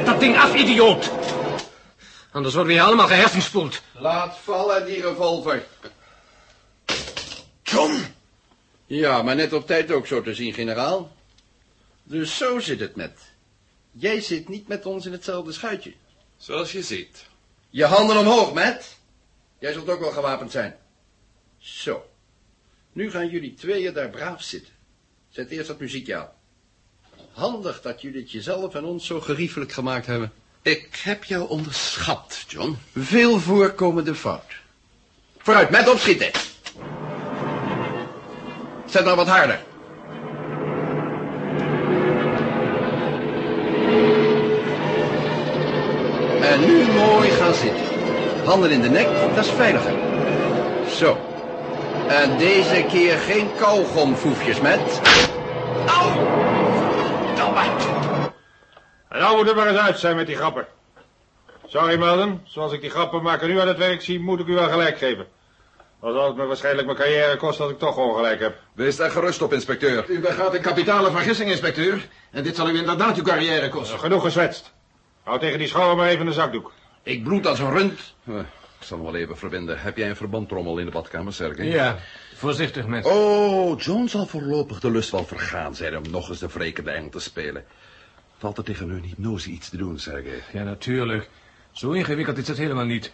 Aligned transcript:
ding 0.00 0.36
af, 0.36 0.54
idioot. 0.54 1.10
Anders 2.30 2.54
worden 2.54 2.72
we 2.72 2.78
hier 2.78 2.88
allemaal 2.88 3.06
gehersenspoeld. 3.06 3.82
Laat 3.92 4.38
vallen 4.38 4.86
die 4.86 5.00
revolver. 5.02 5.66
John! 7.62 8.04
Ja, 8.86 9.22
maar 9.22 9.34
net 9.34 9.52
op 9.52 9.66
tijd 9.66 9.90
ook 9.90 10.06
zo 10.06 10.22
te 10.22 10.34
zien, 10.34 10.54
generaal. 10.54 11.12
Dus 12.02 12.36
zo 12.36 12.58
zit 12.58 12.80
het 12.80 12.96
met. 12.96 13.18
Jij 13.90 14.20
zit 14.20 14.48
niet 14.48 14.68
met 14.68 14.86
ons 14.86 15.06
in 15.06 15.12
hetzelfde 15.12 15.52
schuitje. 15.52 15.92
Zoals 16.36 16.72
je 16.72 16.82
ziet. 16.82 17.24
Je 17.70 17.84
handen 17.84 18.16
omhoog, 18.16 18.54
Matt. 18.54 18.98
Jij 19.58 19.72
zult 19.72 19.88
ook 19.88 20.00
wel 20.00 20.10
gewapend 20.10 20.50
zijn. 20.50 20.76
Zo. 21.58 22.06
Nu 22.92 23.10
gaan 23.10 23.28
jullie 23.28 23.54
tweeën 23.54 23.92
daar 23.92 24.10
braaf 24.10 24.42
zitten. 24.42 24.72
Zet 25.28 25.50
eerst 25.50 25.68
dat 25.68 25.80
muziekje 25.80 26.16
aan. 26.16 26.30
Handig 27.32 27.80
dat 27.80 28.02
jullie 28.02 28.20
het 28.20 28.30
jezelf 28.30 28.74
en 28.74 28.84
ons 28.84 29.06
zo 29.06 29.20
geriefelijk 29.20 29.72
gemaakt 29.72 30.06
hebben. 30.06 30.32
Ik 30.62 31.00
heb 31.02 31.24
jou 31.24 31.48
onderschat, 31.48 32.44
John. 32.48 32.78
Veel 32.96 33.40
voorkomende 33.40 34.14
fout. 34.14 34.60
Vooruit, 35.38 35.70
met 35.70 35.88
opschieten. 35.88 36.30
Zet 38.86 39.04
nou 39.04 39.16
wat 39.16 39.26
harder. 39.26 39.60
En 46.42 46.60
nu 46.66 46.84
mooi 46.92 47.30
gaan 47.30 47.54
zitten. 47.54 47.84
Handen 48.44 48.70
in 48.70 48.80
de 48.80 48.88
nek, 48.88 49.34
dat 49.34 49.44
is 49.44 49.50
veiliger. 49.50 49.94
Zo. 50.88 51.18
En 52.08 52.38
deze 52.38 52.84
keer 52.88 53.18
geen 53.18 53.48
kauwgomfoefjes 53.58 54.60
met. 54.60 55.00
Au! 55.86 56.51
En 59.08 59.18
nou 59.20 59.36
moet 59.36 59.46
het 59.46 59.56
maar 59.56 59.66
eens 59.68 59.78
uit 59.78 59.98
zijn 59.98 60.16
met 60.16 60.26
die 60.26 60.36
grappen. 60.36 60.66
Sorry, 61.66 61.98
Melden. 61.98 62.40
Zoals 62.44 62.72
ik 62.72 62.80
die 62.80 62.90
grappenmaker 62.90 63.48
nu 63.48 63.60
aan 63.60 63.68
het 63.68 63.78
werk 63.78 64.02
zie, 64.02 64.20
moet 64.20 64.40
ik 64.40 64.46
u 64.46 64.54
wel 64.54 64.68
gelijk 64.68 64.98
geven. 64.98 65.26
Dan 66.00 66.12
zal 66.12 66.26
het 66.26 66.36
me 66.36 66.44
waarschijnlijk 66.44 66.86
mijn 66.86 66.98
carrière 66.98 67.36
kosten 67.36 67.64
als 67.64 67.72
ik 67.72 67.78
toch 67.78 67.96
ongelijk 67.96 68.40
heb. 68.40 68.56
Wees 68.74 68.96
daar 68.96 69.10
gerust 69.10 69.42
op, 69.42 69.52
inspecteur. 69.52 70.04
U 70.08 70.20
begaat 70.20 70.54
een 70.54 70.60
kapitale 70.60 71.10
vergissing, 71.10 71.50
inspecteur. 71.50 72.08
En 72.30 72.42
dit 72.42 72.56
zal 72.56 72.68
u 72.68 72.78
inderdaad 72.78 73.16
uw 73.16 73.22
carrière 73.22 73.68
kosten. 73.68 73.98
Genoeg 73.98 74.22
gezwetst. 74.22 74.72
Hou 75.22 75.38
tegen 75.38 75.58
die 75.58 75.68
schouwer 75.68 75.96
maar 75.96 76.08
even 76.08 76.26
een 76.26 76.32
zakdoek. 76.32 76.72
Ik 77.02 77.24
bloed 77.24 77.46
als 77.46 77.58
een 77.58 77.70
rund. 77.72 78.14
Eh, 78.26 78.34
Ik 78.78 78.88
zal 78.88 78.96
hem 78.96 79.06
wel 79.06 79.16
even 79.20 79.36
verbinden. 79.38 79.80
Heb 79.80 79.96
jij 79.96 80.08
een 80.08 80.16
verbandtrommel 80.16 80.78
in 80.78 80.84
de 80.84 80.90
badkamer, 80.90 81.32
Sergej? 81.32 81.66
Ja, 81.66 81.96
voorzichtig 82.42 82.86
met. 82.86 83.04
Oh, 83.04 83.80
John 83.80 84.06
zal 84.06 84.26
voorlopig 84.26 84.80
de 84.80 84.90
lust 84.90 85.10
wel 85.10 85.24
vergaan 85.24 85.74
zijn 85.74 85.96
om 85.96 86.10
nog 86.10 86.28
eens 86.28 86.38
de 86.38 86.48
wrekende 86.48 86.90
engel 86.90 87.10
te 87.10 87.20
spelen. 87.20 87.64
Valt 88.38 88.58
er 88.58 88.64
tegen 88.64 88.88
hun 88.88 89.02
hypnose 89.02 89.50
iets 89.50 89.68
te 89.68 89.76
doen, 89.76 89.98
Sergej? 89.98 90.42
Ja, 90.52 90.62
natuurlijk. 90.62 91.28
Zo 91.72 91.90
ingewikkeld 91.90 92.38
is 92.38 92.48
het 92.48 92.58
helemaal 92.58 92.84
niet. 92.84 93.12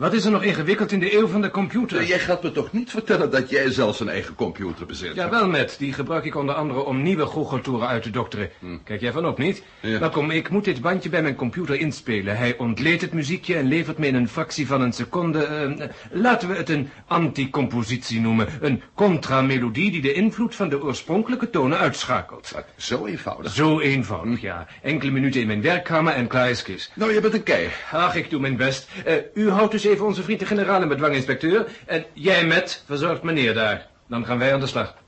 Wat 0.00 0.12
is 0.12 0.24
er 0.24 0.30
nog 0.30 0.42
ingewikkeld 0.42 0.92
in 0.92 1.00
de 1.00 1.14
eeuw 1.14 1.26
van 1.26 1.40
de 1.40 1.50
computer? 1.50 2.04
Jij 2.04 2.18
gaat 2.18 2.42
me 2.42 2.52
toch 2.52 2.72
niet 2.72 2.90
vertellen 2.90 3.30
dat 3.30 3.50
jij 3.50 3.70
zelfs 3.70 4.00
een 4.00 4.08
eigen 4.08 4.34
computer 4.34 4.86
bezit? 4.86 5.14
Jawel, 5.14 5.48
met. 5.48 5.76
Die 5.78 5.92
gebruik 5.92 6.24
ik 6.24 6.34
onder 6.36 6.54
andere 6.54 6.84
om 6.84 7.02
nieuwe 7.02 7.26
goocheltoeren 7.26 7.88
uit 7.88 8.02
te 8.02 8.10
dokteren. 8.10 8.50
Kijk 8.84 9.00
jij 9.00 9.12
van 9.12 9.26
op, 9.26 9.38
niet? 9.38 9.62
Ja. 9.80 9.98
Nou 9.98 10.12
kom, 10.12 10.30
ik 10.30 10.50
moet 10.50 10.64
dit 10.64 10.80
bandje 10.80 11.08
bij 11.08 11.22
mijn 11.22 11.34
computer 11.34 11.74
inspelen. 11.80 12.36
Hij 12.36 12.56
ontleedt 12.58 13.00
het 13.00 13.12
muziekje 13.12 13.54
en 13.56 13.68
levert 13.68 13.98
me 13.98 14.06
in 14.06 14.14
een 14.14 14.28
fractie 14.28 14.66
van 14.66 14.80
een 14.80 14.92
seconde... 14.92 15.44
eh, 15.44 15.88
laten 16.10 16.48
we 16.48 16.54
het 16.54 16.68
een 16.68 16.90
anticompositie 17.06 18.20
noemen. 18.20 18.48
Een 18.60 18.82
contramelodie 18.94 19.90
die 19.90 20.02
de 20.02 20.12
invloed 20.12 20.54
van 20.54 20.68
de 20.68 20.82
oorspronkelijke 20.82 21.50
tonen 21.50 21.78
uitschakelt. 21.78 22.50
Wat, 22.54 22.64
Zo 22.76 23.06
eenvoudig. 23.06 23.52
Zo 23.52 23.80
eenvoudig, 23.80 24.40
ja. 24.40 24.66
Enkele 24.82 25.10
minuten 25.10 25.40
in 25.40 25.46
mijn 25.46 25.62
werkkamer 25.62 26.12
en 26.12 26.26
klaar 26.26 26.50
is 26.50 26.62
Kis. 26.62 26.90
Nou, 26.94 27.14
je 27.14 27.20
bent 27.20 27.34
een 27.34 27.42
kei. 27.42 27.68
Ach, 27.92 28.14
ik 28.14 28.30
doe 28.30 28.40
mijn 28.40 28.56
best. 28.56 28.88
Eh, 29.04 29.14
u 29.34 29.50
houdt 29.50 29.72
dus 29.72 29.88
even 29.90 30.06
onze 30.06 30.22
vriend 30.22 30.40
de 30.40 30.46
generaal 30.46 30.82
in 30.82 30.88
bedwang, 30.88 31.14
inspecteur. 31.14 31.66
En 31.86 32.04
jij 32.12 32.46
met, 32.46 32.82
verzorgt 32.86 33.22
meneer 33.22 33.54
daar. 33.54 33.86
Dan 34.08 34.24
gaan 34.24 34.38
wij 34.38 34.54
aan 34.54 34.60
de 34.60 34.66
slag. 34.66 34.98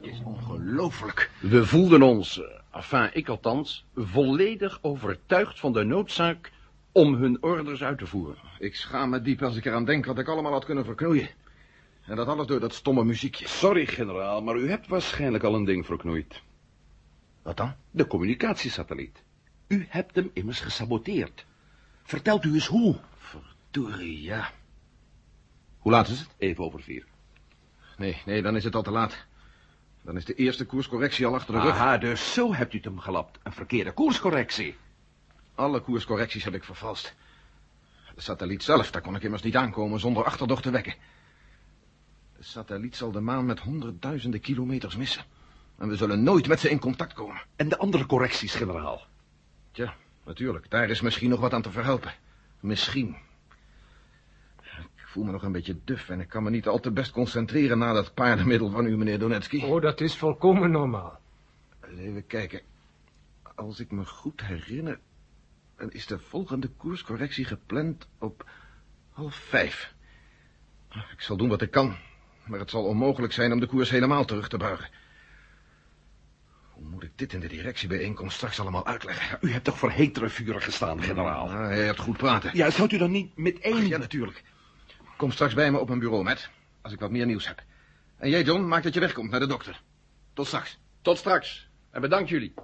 is 0.00 0.22
ongelooflijk. 0.24 1.30
We 1.40 1.66
voelden 1.66 2.02
ons, 2.02 2.40
eh, 2.40 2.61
enfin 2.82 3.10
ik 3.12 3.28
althans, 3.28 3.84
volledig 3.94 4.78
overtuigd 4.82 5.60
van 5.60 5.72
de 5.72 5.84
noodzaak 5.84 6.52
om 6.92 7.14
hun 7.14 7.42
orders 7.42 7.82
uit 7.82 7.98
te 7.98 8.06
voeren. 8.06 8.38
Ik 8.58 8.76
schaam 8.76 9.10
me 9.10 9.22
diep 9.22 9.42
als 9.42 9.56
ik 9.56 9.64
eraan 9.64 9.84
denk 9.84 10.04
wat 10.04 10.18
ik 10.18 10.28
allemaal 10.28 10.52
had 10.52 10.64
kunnen 10.64 10.84
verknoeien. 10.84 11.28
En 12.02 12.16
dat 12.16 12.26
alles 12.26 12.46
door 12.46 12.60
dat 12.60 12.74
stomme 12.74 13.04
muziekje. 13.04 13.48
Sorry, 13.48 13.86
generaal, 13.86 14.42
maar 14.42 14.56
u 14.56 14.68
hebt 14.68 14.86
waarschijnlijk 14.86 15.44
al 15.44 15.54
een 15.54 15.64
ding 15.64 15.86
verknoeid. 15.86 16.42
Wat 17.42 17.56
dan? 17.56 17.74
De 17.90 18.06
communicatiesatelliet. 18.06 19.22
U 19.68 19.86
hebt 19.88 20.14
hem 20.14 20.30
immers 20.32 20.60
gesaboteerd. 20.60 21.44
Vertelt 22.02 22.44
u 22.44 22.54
eens 22.54 22.66
hoe. 22.66 22.96
Verdorie, 23.16 24.22
ja. 24.22 24.50
Hoe 25.78 25.92
laat 25.92 26.08
is 26.08 26.20
het? 26.20 26.28
Even 26.38 26.64
over 26.64 26.82
vier. 26.82 27.04
Nee, 27.96 28.22
nee, 28.26 28.42
dan 28.42 28.56
is 28.56 28.64
het 28.64 28.74
al 28.74 28.82
te 28.82 28.90
laat. 28.90 29.26
Dan 30.02 30.16
is 30.16 30.24
de 30.24 30.34
eerste 30.34 30.64
koerscorrectie 30.64 31.26
al 31.26 31.34
achter 31.34 31.54
de 31.54 31.60
rug. 31.60 31.70
Aha, 31.70 31.98
dus 31.98 32.32
zo 32.32 32.54
hebt 32.54 32.72
u 32.72 32.76
het 32.76 32.84
hem 32.84 32.98
gelapt. 32.98 33.38
Een 33.42 33.52
verkeerde 33.52 33.92
koerscorrectie. 33.92 34.76
Alle 35.54 35.80
koerscorrecties 35.80 36.44
heb 36.44 36.54
ik 36.54 36.64
vervalst. 36.64 37.14
De 38.14 38.20
satelliet 38.20 38.62
zelf, 38.62 38.90
daar 38.90 39.02
kon 39.02 39.14
ik 39.14 39.22
immers 39.22 39.42
niet 39.42 39.56
aankomen 39.56 40.00
zonder 40.00 40.24
achterdocht 40.24 40.62
te 40.62 40.70
wekken. 40.70 40.94
De 42.36 42.42
satelliet 42.42 42.96
zal 42.96 43.12
de 43.12 43.20
maan 43.20 43.46
met 43.46 43.60
honderdduizenden 43.60 44.40
kilometers 44.40 44.96
missen. 44.96 45.24
En 45.78 45.88
we 45.88 45.96
zullen 45.96 46.22
nooit 46.22 46.46
met 46.46 46.60
ze 46.60 46.70
in 46.70 46.78
contact 46.78 47.12
komen. 47.12 47.42
En 47.56 47.68
de 47.68 47.78
andere 47.78 48.06
correcties, 48.06 48.54
generaal. 48.54 49.06
Tja, 49.70 49.94
natuurlijk, 50.24 50.70
daar 50.70 50.90
is 50.90 51.00
misschien 51.00 51.30
nog 51.30 51.40
wat 51.40 51.52
aan 51.52 51.62
te 51.62 51.70
verhelpen. 51.70 52.14
Misschien. 52.60 53.16
Ik 55.12 55.18
voel 55.18 55.26
me 55.26 55.32
nog 55.32 55.42
een 55.42 55.52
beetje 55.52 55.78
duf 55.84 56.08
en 56.08 56.20
ik 56.20 56.28
kan 56.28 56.42
me 56.42 56.50
niet 56.50 56.66
al 56.66 56.80
te 56.80 56.90
best 56.90 57.10
concentreren 57.10 57.78
na 57.78 57.92
dat 57.92 58.14
paardenmiddel 58.14 58.70
van 58.70 58.86
u, 58.86 58.96
meneer 58.96 59.18
Donetsky. 59.18 59.62
Oh, 59.62 59.82
dat 59.82 60.00
is 60.00 60.16
volkomen 60.16 60.70
normaal. 60.70 61.20
Even 61.98 62.26
kijken. 62.26 62.60
Als 63.54 63.80
ik 63.80 63.90
me 63.90 64.04
goed 64.04 64.40
herinner, 64.40 64.98
dan 65.76 65.90
is 65.90 66.06
de 66.06 66.18
volgende 66.18 66.68
koerscorrectie 66.68 67.44
gepland 67.44 68.08
op 68.18 68.50
half 69.10 69.34
vijf. 69.34 69.94
Ik 70.88 71.20
zal 71.20 71.36
doen 71.36 71.48
wat 71.48 71.62
ik 71.62 71.70
kan, 71.70 71.96
maar 72.46 72.58
het 72.58 72.70
zal 72.70 72.84
onmogelijk 72.84 73.32
zijn 73.32 73.52
om 73.52 73.60
de 73.60 73.66
koers 73.66 73.90
helemaal 73.90 74.24
terug 74.24 74.48
te 74.48 74.56
buigen. 74.56 74.90
Hoe 76.68 76.84
moet 76.84 77.02
ik 77.02 77.12
dit 77.14 77.32
in 77.32 77.40
de 77.40 77.48
directiebijeenkomst 77.48 78.36
straks 78.36 78.60
allemaal 78.60 78.86
uitleggen? 78.86 79.38
U 79.40 79.52
hebt 79.52 79.64
toch 79.64 79.78
voor 79.78 79.90
hetere 79.90 80.28
vuren 80.28 80.62
gestaan, 80.62 81.02
generaal? 81.02 81.48
Ah, 81.48 81.66
hij 81.66 81.84
hebt 81.84 82.00
goed 82.00 82.16
praten. 82.16 82.50
Ja, 82.54 82.70
houdt 82.70 82.92
u 82.92 82.98
dan 82.98 83.10
niet 83.10 83.36
met 83.36 83.58
één... 83.58 83.76
Ach, 83.76 83.86
ja, 83.86 83.98
natuurlijk. 83.98 84.42
Kom 85.22 85.30
straks 85.30 85.54
bij 85.54 85.70
me 85.70 85.78
op 85.78 85.88
mijn 85.88 85.98
bureau, 86.00 86.22
Matt, 86.24 86.50
als 86.80 86.92
ik 86.92 87.00
wat 87.00 87.10
meer 87.10 87.26
nieuws 87.26 87.46
heb. 87.46 87.62
En 88.16 88.30
jij, 88.30 88.42
John, 88.42 88.66
maak 88.68 88.82
dat 88.82 88.94
je 88.94 89.00
wegkomt 89.00 89.30
naar 89.30 89.40
de 89.40 89.46
dokter. 89.46 89.80
Tot 90.32 90.46
straks. 90.46 90.78
Tot 91.02 91.18
straks. 91.18 91.68
En 91.90 92.00
bedankt 92.00 92.28
jullie. 92.28 92.54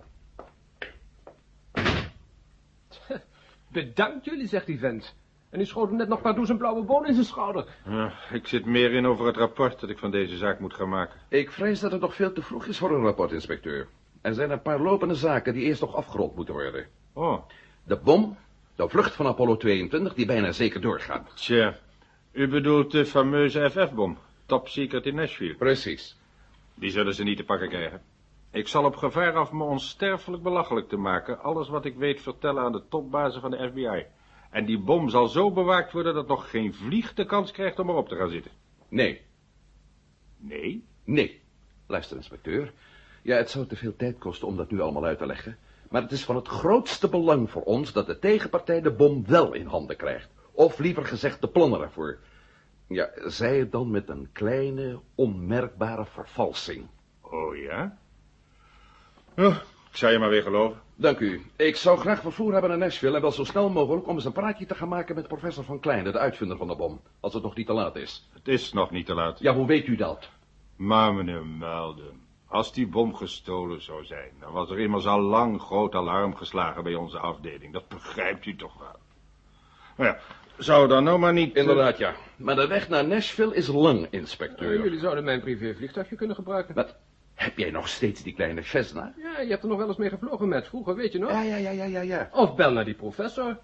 Bedankt 3.73 4.25
jullie, 4.25 4.47
zegt 4.47 4.67
die 4.67 4.79
vent. 4.79 5.15
En 5.51 5.59
die 5.59 5.67
schoot 5.67 5.89
hem 5.89 5.97
net 5.97 6.09
nog 6.09 6.21
pardoes 6.21 6.49
een 6.49 6.57
blauwe 6.57 6.83
boon 6.83 7.07
in 7.07 7.15
zijn 7.15 7.27
schouder. 7.27 7.67
Ja, 7.85 8.13
ik 8.33 8.47
zit 8.47 8.65
meer 8.65 8.93
in 8.93 9.07
over 9.07 9.27
het 9.27 9.37
rapport 9.37 9.81
dat 9.81 9.91
ik 9.91 9.99
van 9.99 10.11
deze 10.11 10.37
zaak 10.37 10.61
moet 10.61 10.75
gaan 10.75 10.89
maken. 10.89 11.21
Ik 11.29 11.51
vrees 11.53 11.81
dat 11.81 11.93
het 11.93 12.01
nog 12.01 12.15
veel 12.15 12.33
te 12.33 12.43
vroeg 12.43 12.67
is 12.67 12.79
voor 12.79 12.91
een 12.91 13.03
rapport, 13.03 13.33
inspecteur. 13.33 13.87
Er 14.21 14.35
zijn 14.35 14.51
een 14.51 14.63
paar 14.63 14.81
lopende 14.81 15.15
zaken 15.15 15.53
die 15.55 15.63
eerst 15.65 15.81
nog 15.81 15.95
afgerond 15.95 16.35
moeten 16.37 16.55
worden. 16.55 16.87
Oh, 17.13 17.49
De 17.85 17.97
bom, 17.97 18.37
de 18.77 18.89
vlucht 18.89 19.15
van 19.15 19.27
Apollo 19.27 19.57
22, 19.57 20.15
die 20.15 20.27
bijna 20.27 20.53
zeker 20.53 20.81
doorgaat. 20.81 21.37
tja. 21.37 21.79
U 22.39 22.49
bedoelt 22.49 22.91
de 22.91 23.07
fameuze 23.07 23.71
FF-bom. 23.71 24.19
Top 24.47 24.69
secret 24.69 25.07
in 25.07 25.15
Nashville. 25.15 25.55
Precies. 25.55 26.17
Die 26.75 26.91
zullen 26.91 27.15
ze 27.15 27.23
niet 27.23 27.37
te 27.37 27.45
pakken 27.45 27.69
krijgen. 27.69 28.03
Ik 28.51 28.69
zal 28.69 28.85
op 28.85 28.97
gevaar 28.97 29.35
af 29.35 29.53
me 29.53 29.65
onsterfelijk 29.65 30.43
belachelijk 30.43 30.89
te 30.89 30.97
maken... 30.97 31.41
alles 31.41 31.69
wat 31.69 31.85
ik 31.85 31.97
weet 31.97 32.21
vertellen 32.21 32.63
aan 32.63 32.73
de 32.73 32.83
topbazen 32.89 33.41
van 33.41 33.51
de 33.51 33.69
FBI. 33.69 34.07
En 34.51 34.65
die 34.65 34.79
bom 34.79 35.09
zal 35.09 35.29
zo 35.29 35.53
bewaakt 35.53 35.93
worden 35.93 36.15
dat 36.15 36.29
nog 36.29 36.51
geen 36.51 36.75
vlieg 36.75 37.15
de 37.15 37.25
kans 37.25 37.51
krijgt 37.51 37.79
om 37.79 37.89
erop 37.89 38.09
te 38.09 38.17
gaan 38.17 38.31
zitten. 38.31 38.51
Nee, 38.89 39.21
Nee? 40.37 40.85
nee. 41.05 41.41
Luister, 41.87 42.17
inspecteur. 42.17 42.73
Ja, 43.23 43.37
het 43.37 43.51
zou 43.51 43.67
te 43.67 43.77
veel 43.77 43.97
tijd 43.97 44.19
kosten 44.19 44.49
om 44.49 44.57
dat 44.57 44.71
nu 44.71 44.81
allemaal 44.81 45.05
uit 45.05 45.19
te 45.19 45.27
leggen. 45.27 45.59
Maar 45.91 46.03
het 46.03 46.13
is 46.13 46.25
van 46.25 46.37
het 46.37 46.49
grootste 46.49 47.09
belang 47.09 47.51
voor 47.51 47.63
ons 47.63 47.93
dat 47.93 48.07
de 48.07 48.19
tegenpartij 48.19 48.81
de 48.81 48.93
bom 48.93 49.27
wel 49.27 49.53
in 49.53 49.67
handen 49.67 49.97
krijgt. 49.97 50.37
Of 50.59 50.79
liever 50.79 51.05
gezegd 51.05 51.41
de 51.41 51.49
plannen 51.49 51.81
ervoor. 51.81 52.19
Ja, 52.89 53.11
zij 53.15 53.59
het 53.59 53.73
dan 53.73 53.91
met 53.91 54.09
een 54.09 54.29
kleine, 54.33 55.01
onmerkbare 55.15 56.05
vervalsing. 56.05 56.87
Oh 57.21 57.57
ja? 57.57 57.99
Oh, 59.37 59.57
ik 59.91 59.97
zou 59.97 60.13
je 60.13 60.19
maar 60.19 60.29
weer 60.29 60.43
geloven. 60.43 60.81
Dank 60.95 61.19
u. 61.19 61.43
Ik 61.57 61.77
zou 61.77 61.99
graag 61.99 62.21
vervoer 62.21 62.53
hebben 62.53 62.71
naar 62.71 62.79
Nashville 62.79 63.17
en 63.17 63.21
wel 63.21 63.33
zo 63.33 63.45
snel 63.45 63.71
mogelijk 63.71 64.07
om 64.07 64.15
eens 64.15 64.25
een 64.25 64.33
praatje 64.33 64.67
te 64.67 64.75
gaan 64.75 64.89
maken 64.89 65.15
met 65.15 65.29
professor 65.29 65.65
Van 65.65 65.81
Kleine, 65.81 66.13
de 66.13 66.19
uitvinder 66.19 66.57
van 66.57 66.69
de 66.69 66.77
bom, 66.77 67.01
als 67.21 67.35
het 67.35 67.43
nog 67.43 67.55
niet 67.55 67.67
te 67.67 67.73
laat 67.73 67.97
is. 67.97 68.29
Het 68.33 68.49
is 68.49 68.73
nog 68.73 68.91
niet 68.91 69.07
te 69.07 69.15
laat. 69.15 69.39
Ja, 69.39 69.55
hoe 69.55 69.67
weet 69.67 69.87
u 69.87 69.97
dat? 69.97 70.31
Maar 70.77 71.15
meneer 71.15 71.47
Melden, 71.47 72.21
als 72.47 72.73
die 72.73 72.87
bom 72.87 73.15
gestolen 73.15 73.83
zou 73.83 74.05
zijn, 74.05 74.33
dan 74.41 74.53
was 74.53 74.71
er 74.71 74.79
immers 74.79 75.07
al 75.07 75.21
lang 75.21 75.61
groot 75.61 75.95
alarm 75.95 76.37
geslagen 76.37 76.83
bij 76.83 76.95
onze 76.95 77.19
afdeling. 77.19 77.73
Dat 77.73 77.89
begrijpt 77.89 78.47
u 78.47 78.57
toch 78.57 78.79
wel. 78.79 78.97
Nou 79.99 80.11
ja, 80.11 80.19
zou 80.59 80.89
dan 80.89 81.05
nou 81.05 81.19
maar 81.19 81.33
niet... 81.33 81.55
eh, 81.55 81.61
Inderdaad, 81.61 81.99
ja. 81.99 82.15
Maar 82.37 82.57
de 82.57 82.67
weg 82.67 82.89
naar 82.89 83.07
Nashville 83.07 83.55
is 83.55 83.67
lang, 83.67 84.07
inspecteur. 84.11 84.77
Eh, 84.77 84.83
jullie 84.85 84.99
zouden 84.99 85.25
mijn 85.25 85.41
privévliegtuigje 85.41 86.17
kunnen 86.17 86.37
gebruiken. 86.37 86.75
Wat? 86.75 86.97
Heb 87.35 87.59
jij 87.59 87.71
nog 87.71 87.89
steeds 87.89 88.23
die 88.23 88.35
kleine 88.35 88.63
Cessna? 88.63 89.13
Ja, 89.17 89.41
je 89.41 89.51
hebt 89.51 89.63
er 89.63 89.69
nog 89.69 89.79
wel 89.79 89.89
eens 89.89 89.97
mee 89.97 90.09
gevlogen 90.09 90.49
met 90.49 90.67
vroeger, 90.67 90.95
weet 90.95 91.13
je 91.13 91.19
nog? 91.19 91.31
Ja, 91.31 91.43
ja, 91.43 91.57
ja, 91.57 91.71
ja, 91.71 91.85
ja, 91.85 92.01
ja. 92.01 92.29
Of 92.33 92.55
bel 92.55 92.73
naar 92.73 92.85
die 92.85 92.95
professor. 92.95 93.59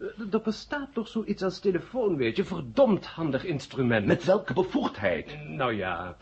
Eh, 0.00 0.06
Er 0.32 0.40
bestaat 0.40 0.88
toch 0.94 1.08
zoiets 1.08 1.42
als 1.42 1.60
telefoon, 1.60 2.16
weet 2.16 2.36
je? 2.36 2.44
Verdomd 2.44 3.06
handig 3.06 3.44
instrument. 3.44 4.06
Met 4.06 4.24
welke 4.24 4.52
bevoegdheid? 4.52 5.36
Nou 5.48 5.72
ja. 5.74 6.16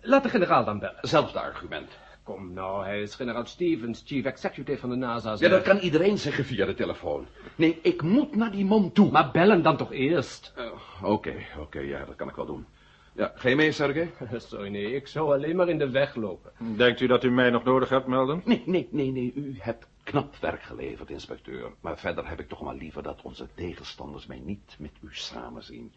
Laat 0.00 0.22
de 0.22 0.28
generaal 0.28 0.64
dan 0.64 0.78
bellen. 0.78 0.98
Zelfde 1.00 1.40
argument. 1.40 1.90
Kom 2.26 2.52
nou, 2.52 2.84
hij 2.84 3.02
is 3.02 3.14
generaal 3.14 3.46
Stevens, 3.46 4.02
chief 4.06 4.24
executive 4.24 4.78
van 4.78 4.90
de 4.90 4.96
NASA. 4.96 5.30
Ja, 5.30 5.36
zeg. 5.36 5.50
dat 5.50 5.62
kan 5.62 5.78
iedereen 5.78 6.18
zeggen 6.18 6.44
via 6.44 6.66
de 6.66 6.74
telefoon. 6.74 7.26
Nee, 7.56 7.78
ik 7.82 8.02
moet 8.02 8.36
naar 8.36 8.50
die 8.50 8.64
man 8.64 8.92
toe. 8.92 9.10
Maar 9.10 9.30
bellen 9.30 9.62
dan 9.62 9.76
toch 9.76 9.92
eerst? 9.92 10.54
Oh, 10.58 11.12
Oké, 11.12 11.34
oké, 11.58 11.78
ja, 11.78 12.04
dat 12.04 12.16
kan 12.16 12.28
ik 12.28 12.34
wel 12.34 12.46
doen. 12.46 12.66
Ja, 13.12 13.32
ga 13.34 13.48
je 13.48 13.56
mee, 13.56 13.72
Sergej? 13.72 14.10
Sorry, 14.36 14.68
nee, 14.68 14.94
ik 14.94 15.06
zou 15.06 15.34
alleen 15.34 15.56
maar 15.56 15.68
in 15.68 15.78
de 15.78 15.90
weg 15.90 16.14
lopen. 16.14 16.52
Denkt 16.76 17.00
u 17.00 17.06
dat 17.06 17.24
u 17.24 17.30
mij 17.30 17.50
nog 17.50 17.64
nodig 17.64 17.88
hebt, 17.88 18.06
Melden? 18.06 18.42
Nee, 18.44 18.62
nee, 18.66 18.88
nee, 18.90 19.10
nee, 19.10 19.32
u 19.34 19.56
hebt 19.58 19.86
knap 20.02 20.36
werk 20.40 20.62
geleverd, 20.62 21.10
inspecteur. 21.10 21.70
Maar 21.80 21.98
verder 21.98 22.28
heb 22.28 22.40
ik 22.40 22.48
toch 22.48 22.62
maar 22.62 22.74
liever 22.74 23.02
dat 23.02 23.22
onze 23.22 23.46
tegenstanders 23.54 24.26
mij 24.26 24.40
niet 24.44 24.76
met 24.78 24.92
u 25.00 25.08
samen 25.10 25.62
zien. 25.62 25.92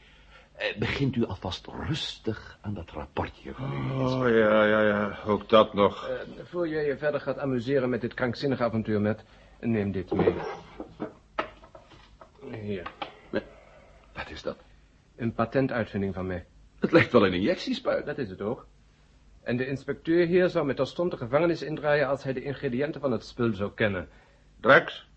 Eh, 0.59 0.77
begint 0.77 1.15
u 1.15 1.25
alvast 1.25 1.67
rustig 1.67 2.57
aan 2.61 2.73
dat 2.73 2.89
rapportje 2.91 3.53
van 3.53 3.73
u. 3.73 3.91
Oh 3.91 4.29
ja, 4.29 4.63
ja, 4.65 4.81
ja, 4.81 5.19
ook 5.25 5.49
dat 5.49 5.73
nog. 5.73 6.07
Eh, 6.07 6.15
voor 6.43 6.67
jij 6.67 6.85
je 6.85 6.97
verder 6.97 7.21
gaat 7.21 7.37
amuseren 7.39 7.89
met 7.89 8.01
dit 8.01 8.13
krankzinnige 8.13 8.63
avontuur 8.63 9.01
met... 9.01 9.23
Neem 9.59 9.91
dit 9.91 10.11
mee. 10.13 10.33
Hier, 12.61 12.91
Wat 14.13 14.29
is 14.29 14.41
dat? 14.41 14.57
een 15.15 15.33
patentuitvinding 15.33 16.13
van 16.13 16.27
mij. 16.27 16.45
Het 16.79 16.91
lijkt 16.91 17.11
wel 17.11 17.25
een 17.25 17.33
injectiespuit. 17.33 18.05
Dat 18.05 18.17
is 18.17 18.29
het 18.29 18.41
ook. 18.41 18.67
En 19.43 19.57
de 19.57 19.67
inspecteur 19.67 20.25
hier 20.25 20.49
zou 20.49 20.65
met 20.65 20.75
terstond 20.75 21.11
de 21.11 21.17
gevangenis 21.17 21.61
indraaien 21.61 22.07
als 22.07 22.23
hij 22.23 22.33
de 22.33 22.43
ingrediënten 22.43 23.01
van 23.01 23.11
het 23.11 23.25
spul 23.25 23.53
zou 23.53 23.71
kennen. 23.73 24.09
Drax? 24.59 25.07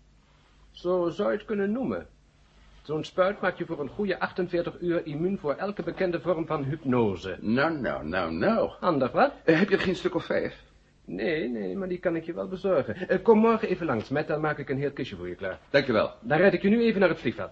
Zo 0.71 1.09
zou 1.09 1.31
je 1.31 1.37
het 1.37 1.45
kunnen 1.45 1.71
noemen. 1.71 2.07
Zo'n 2.83 3.03
spuit 3.03 3.41
maakt 3.41 3.57
je 3.57 3.65
voor 3.65 3.79
een 3.79 3.89
goede 3.89 4.19
48 4.19 4.79
uur 4.79 5.05
immuun 5.05 5.37
voor 5.37 5.53
elke 5.53 5.83
bekende 5.83 6.19
vorm 6.19 6.45
van 6.45 6.63
hypnose. 6.63 7.37
Nou, 7.41 7.79
nou, 7.79 8.07
nou, 8.07 8.33
nou. 8.33 8.71
Handig, 8.79 9.11
wat? 9.11 9.31
Eh, 9.43 9.59
heb 9.59 9.69
je 9.69 9.75
er 9.75 9.81
geen 9.81 9.95
stuk 9.95 10.15
of 10.15 10.25
vijf? 10.25 10.63
Nee, 11.05 11.49
nee, 11.49 11.77
maar 11.77 11.87
die 11.87 11.97
kan 11.97 12.15
ik 12.15 12.23
je 12.23 12.33
wel 12.33 12.47
bezorgen. 12.47 13.07
Eh, 13.07 13.23
kom 13.23 13.39
morgen 13.39 13.67
even 13.67 13.85
langs, 13.85 14.09
met 14.09 14.27
dan 14.27 14.41
maak 14.41 14.57
ik 14.57 14.69
een 14.69 14.77
heel 14.77 14.91
kistje 14.91 15.15
voor 15.15 15.27
je 15.27 15.35
klaar. 15.35 15.59
Dank 15.69 15.85
je 15.85 15.91
wel. 15.91 16.11
Dan 16.21 16.37
rijd 16.37 16.53
ik 16.53 16.61
je 16.61 16.69
nu 16.69 16.81
even 16.81 16.99
naar 16.99 17.09
het 17.09 17.19
vliegveld. 17.19 17.51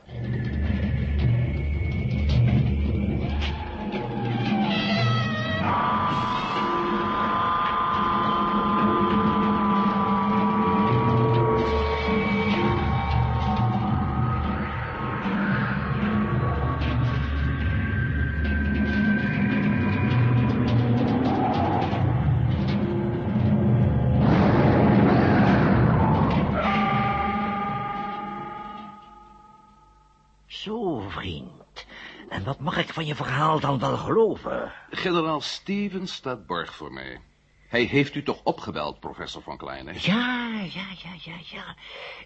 Wat 32.51 32.59
mag 32.59 32.77
ik 32.77 32.93
van 32.93 33.05
je 33.05 33.15
verhaal 33.15 33.59
dan 33.59 33.79
wel 33.79 33.97
geloven? 33.97 34.71
Generaal 34.89 35.41
Stevens 35.41 36.13
staat 36.13 36.45
borg 36.45 36.75
voor 36.75 36.93
mij. 36.93 37.19
Hij 37.67 37.83
heeft 37.83 38.15
u 38.15 38.23
toch 38.23 38.43
opgebeld, 38.43 38.99
professor 38.99 39.41
Van 39.41 39.57
Kleine? 39.57 39.93
Ja, 39.93 40.49
ja, 40.73 40.87
ja, 41.03 41.13
ja, 41.23 41.35
ja. 41.43 41.75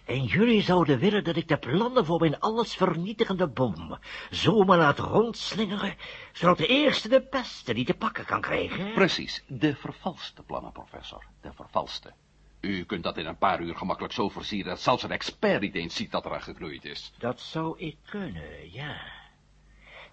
En 0.04 0.24
jullie 0.24 0.62
zouden 0.62 0.98
willen 0.98 1.24
dat 1.24 1.36
ik 1.36 1.48
de 1.48 1.58
plannen 1.58 2.04
voor 2.04 2.20
mijn 2.20 2.40
allesvernietigende 2.40 3.48
bom 3.48 3.98
zomaar 4.30 4.78
laat 4.78 4.98
rondslingeren, 4.98 5.94
zodat 6.32 6.58
de 6.58 6.66
eerste 6.66 7.08
de 7.08 7.26
beste 7.30 7.74
die 7.74 7.84
te 7.84 7.94
pakken 7.94 8.24
kan 8.24 8.40
krijgen? 8.40 8.92
Precies, 8.92 9.44
de 9.46 9.76
vervalste 9.76 10.42
plannen, 10.42 10.72
professor. 10.72 11.24
De 11.40 11.52
vervalste. 11.54 12.12
U 12.60 12.84
kunt 12.84 13.02
dat 13.02 13.16
in 13.16 13.26
een 13.26 13.38
paar 13.38 13.60
uur 13.60 13.76
gemakkelijk 13.76 14.14
zo 14.14 14.28
versieren 14.28 14.68
dat 14.68 14.80
zelfs 14.80 15.02
een 15.02 15.10
expert 15.10 15.60
niet 15.60 15.74
eens 15.74 15.94
ziet 15.94 16.10
dat 16.10 16.24
er 16.24 16.34
aan 16.34 16.42
geknoeid 16.42 16.84
is. 16.84 17.12
Dat 17.18 17.40
zou 17.40 17.78
ik 17.78 17.96
kunnen, 18.04 18.72
ja. 18.72 19.24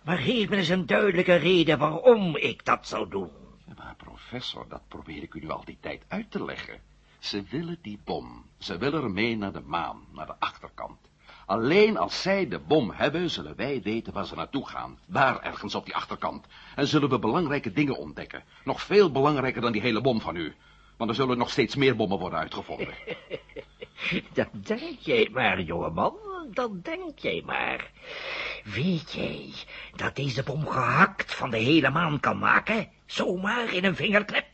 Maar 0.03 0.17
geef 0.17 0.49
me 0.49 0.55
eens 0.55 0.69
een 0.69 0.85
duidelijke 0.85 1.35
reden 1.35 1.77
waarom 1.77 2.35
ik 2.35 2.65
dat 2.65 2.87
zou 2.87 3.09
doen. 3.09 3.29
Ja, 3.67 3.73
Maar 3.77 3.95
professor, 3.95 4.65
dat 4.69 4.81
probeer 4.87 5.23
ik 5.23 5.33
u 5.33 5.39
nu 5.39 5.49
al 5.49 5.65
die 5.65 5.77
tijd 5.79 6.05
uit 6.07 6.31
te 6.31 6.43
leggen. 6.45 6.79
Ze 7.19 7.43
willen 7.49 7.77
die 7.81 7.99
bom. 8.03 8.45
Ze 8.57 8.77
willen 8.77 9.03
ermee 9.03 9.37
naar 9.37 9.53
de 9.53 9.61
maan, 9.65 10.05
naar 10.13 10.25
de 10.25 10.35
achterkant. 10.39 10.99
Alleen 11.45 11.97
als 11.97 12.21
zij 12.21 12.47
de 12.47 12.59
bom 12.59 12.91
hebben, 12.91 13.29
zullen 13.29 13.55
wij 13.55 13.81
weten 13.81 14.13
waar 14.13 14.25
ze 14.25 14.35
naartoe 14.35 14.67
gaan. 14.67 14.99
Daar 15.05 15.41
ergens 15.41 15.75
op 15.75 15.85
die 15.85 15.95
achterkant. 15.95 16.45
En 16.75 16.87
zullen 16.87 17.09
we 17.09 17.19
belangrijke 17.19 17.71
dingen 17.71 17.97
ontdekken. 17.97 18.43
Nog 18.63 18.81
veel 18.81 19.11
belangrijker 19.11 19.61
dan 19.61 19.71
die 19.71 19.81
hele 19.81 20.01
bom 20.01 20.21
van 20.21 20.35
u. 20.35 20.55
Want 20.97 21.09
er 21.09 21.15
zullen 21.15 21.37
nog 21.37 21.49
steeds 21.49 21.75
meer 21.75 21.95
bommen 21.95 22.19
worden 22.19 22.39
uitgevonden. 22.39 22.93
Dat 24.33 24.49
denk 24.51 24.99
jij 24.99 25.29
maar, 25.31 25.61
jongeman, 25.61 26.13
dat 26.51 26.83
denk 26.83 27.19
jij 27.19 27.41
maar. 27.45 27.91
Weet 28.63 29.11
jij 29.11 29.53
dat 29.95 30.15
deze 30.15 30.43
bom 30.43 30.67
gehakt 30.67 31.33
van 31.35 31.49
de 31.49 31.57
hele 31.57 31.89
maan 31.89 32.19
kan 32.19 32.37
maken? 32.37 32.91
Zomaar 33.05 33.73
in 33.73 33.85
een 33.85 33.95
vingerknip? 33.95 34.45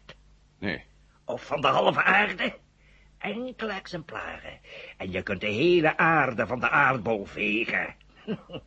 Nee, 0.59 0.83
Of 1.25 1.45
van 1.45 1.61
de 1.61 1.67
halve 1.67 2.03
aarde? 2.03 2.57
Enkele 3.17 3.71
exemplaren. 3.71 4.59
En 4.97 5.11
je 5.11 5.21
kunt 5.21 5.41
de 5.41 5.47
hele 5.47 5.97
aarde 5.97 6.47
van 6.47 6.59
de 6.59 6.69
aardbol 6.69 7.25
vegen. 7.25 7.95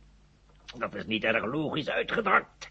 Dat 0.77 0.95
is 0.95 1.05
niet 1.05 1.23
erg 1.23 1.45
logisch 1.45 1.89
uitgedrukt. 1.89 2.69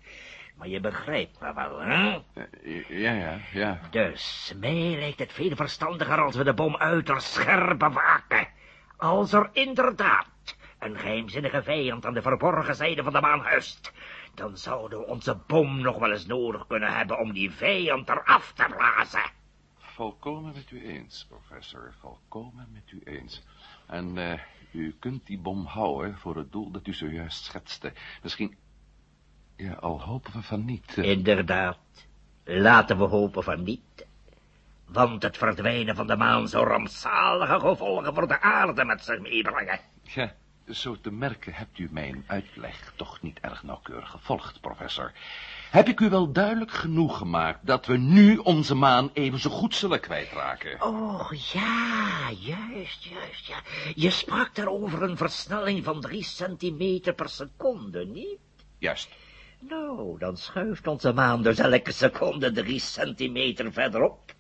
Maar 0.56 0.68
je 0.68 0.80
begrijpt 0.80 1.40
me 1.40 1.54
wel, 1.54 1.80
hè? 1.80 2.22
Eh, 2.34 2.88
ja, 2.88 3.12
ja, 3.12 3.38
ja. 3.52 3.80
Dus 3.90 4.54
mij 4.56 4.96
lijkt 4.98 5.18
het 5.18 5.32
veel 5.32 5.56
verstandiger 5.56 6.20
als 6.20 6.36
we 6.36 6.44
de 6.44 6.54
bom 6.54 6.76
uiterst 6.76 7.32
scherp 7.32 7.78
bewaken. 7.78 8.48
Als 8.96 9.32
er 9.32 9.50
inderdaad 9.52 10.56
een 10.78 10.98
geheimzinnige 10.98 11.62
vijand 11.62 12.06
aan 12.06 12.14
de 12.14 12.22
verborgen 12.22 12.74
zijde 12.74 13.02
van 13.02 13.12
de 13.12 13.20
maan 13.20 13.40
huist, 13.40 13.92
dan 14.34 14.56
zouden 14.56 14.98
we 14.98 15.06
onze 15.06 15.40
bom 15.46 15.80
nog 15.80 15.98
wel 15.98 16.10
eens 16.10 16.26
nodig 16.26 16.66
kunnen 16.66 16.96
hebben 16.96 17.18
om 17.18 17.32
die 17.32 17.50
vijand 17.50 18.08
eraf 18.08 18.52
te 18.52 18.66
blazen. 18.76 19.30
Volkomen 19.78 20.52
met 20.54 20.70
u 20.70 20.86
eens, 20.86 21.26
professor. 21.28 21.94
Volkomen 22.00 22.68
met 22.72 22.90
u 22.90 23.00
eens. 23.04 23.42
En 23.86 24.18
eh, 24.18 24.40
u 24.72 24.96
kunt 24.98 25.26
die 25.26 25.38
bom 25.38 25.64
houden 25.66 26.18
voor 26.18 26.36
het 26.36 26.52
doel 26.52 26.70
dat 26.70 26.86
u 26.86 26.92
zojuist 26.92 27.44
schetste. 27.44 27.92
Misschien... 28.22 28.56
Ja, 29.62 29.72
al 29.80 30.00
hopen 30.02 30.32
we 30.32 30.42
van 30.42 30.64
niet. 30.64 30.94
eh. 30.98 31.04
Inderdaad, 31.04 31.78
laten 32.44 32.98
we 32.98 33.04
hopen 33.04 33.42
van 33.42 33.62
niet. 33.62 34.06
Want 34.86 35.22
het 35.22 35.36
verdwijnen 35.36 35.96
van 35.96 36.06
de 36.06 36.16
maan 36.16 36.48
zou 36.48 36.66
rampzalige 36.66 37.60
gevolgen 37.60 38.14
voor 38.14 38.28
de 38.28 38.40
aarde 38.40 38.84
met 38.84 39.04
zich 39.04 39.20
meebrengen. 39.20 39.80
Ja, 40.02 40.34
zo 40.70 40.96
te 41.00 41.10
merken 41.10 41.52
hebt 41.54 41.78
u 41.78 41.88
mijn 41.90 42.24
uitleg 42.26 42.92
toch 42.96 43.22
niet 43.22 43.40
erg 43.40 43.62
nauwkeurig 43.62 44.10
gevolgd, 44.10 44.60
professor. 44.60 45.12
Heb 45.70 45.88
ik 45.88 46.00
u 46.00 46.08
wel 46.10 46.32
duidelijk 46.32 46.70
genoeg 46.70 47.18
gemaakt 47.18 47.66
dat 47.66 47.86
we 47.86 47.96
nu 47.96 48.36
onze 48.36 48.74
maan 48.74 49.10
even 49.12 49.38
zo 49.38 49.50
goed 49.50 49.74
zullen 49.74 50.00
kwijtraken? 50.00 50.82
Oh, 50.82 51.30
ja, 51.52 52.30
juist, 52.38 53.04
juist, 53.04 53.46
ja. 53.46 53.56
Je 53.94 54.10
sprak 54.10 54.54
daar 54.54 54.68
over 54.68 55.02
een 55.02 55.16
versnelling 55.16 55.84
van 55.84 56.00
drie 56.00 56.24
centimeter 56.24 57.14
per 57.14 57.28
seconde, 57.28 58.06
niet? 58.06 58.38
Juist. 58.78 59.08
Nou, 59.68 60.18
dan 60.18 60.36
schuift 60.36 60.86
onze 60.86 61.12
maan 61.12 61.42
dus 61.42 61.58
elke 61.58 61.92
seconde 61.92 62.52
drie 62.52 62.78
centimeter 62.80 63.72
verderop. 63.72 64.34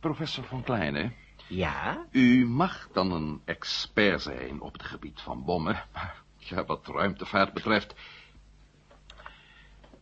Professor 0.00 0.44
van 0.44 0.62
Kleine, 0.62 1.12
Ja? 1.48 2.06
u 2.10 2.46
mag 2.46 2.88
dan 2.92 3.12
een 3.12 3.40
expert 3.44 4.22
zijn 4.22 4.60
op 4.60 4.72
het 4.72 4.82
gebied 4.82 5.20
van 5.20 5.44
bommen, 5.44 5.84
maar 5.92 6.22
ja, 6.36 6.64
wat 6.64 6.86
ruimtevaart 6.86 7.52
betreft, 7.52 7.94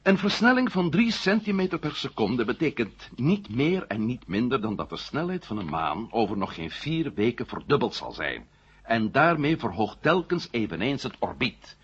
Een 0.03 0.19
versnelling 0.19 0.73
van 0.73 0.91
3 0.91 1.13
centimeter 1.13 1.79
per 1.79 1.95
seconde 1.95 2.45
betekent 2.45 3.11
niet 3.17 3.49
meer 3.49 3.87
en 3.87 4.07
niet 4.07 4.27
minder 4.27 4.61
dan 4.61 4.77
dat 4.77 4.89
de 4.91 4.97
snelheid 4.97 5.47
van 5.47 5.59
een 5.59 5.69
maan 5.69 6.13
over 6.13 6.37
nog 6.37 6.55
geen 6.55 6.71
vier 6.71 7.15
weken 7.15 7.47
verdubbeld 7.47 7.95
zal 7.95 8.13
zijn. 8.13 8.49
En 8.83 9.13
daarmee 9.13 9.57
verhoogt 9.57 10.03
telkens 10.03 10.49
eveneens 10.51 11.03
het 11.03 11.17
orbiet. 11.19 11.77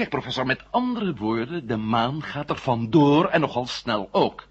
Kijk, 0.00 0.12
professor, 0.12 0.46
met 0.46 0.64
andere 0.70 1.14
woorden, 1.14 1.66
de 1.66 1.76
maan 1.76 2.22
gaat 2.22 2.50
er 2.50 2.56
vandoor 2.56 3.28
en 3.28 3.40
nogal 3.40 3.66
snel 3.66 4.08
ook. 4.12 4.46